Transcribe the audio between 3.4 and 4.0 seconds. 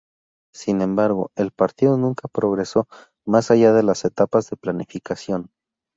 allá de